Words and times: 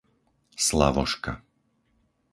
Slavoška 0.65 1.33